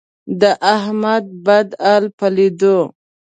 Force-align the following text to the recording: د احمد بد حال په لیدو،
د 0.41 0.43
احمد 0.75 1.23
بد 1.45 1.67
حال 1.81 2.05
په 2.17 2.27
لیدو، 2.35 2.77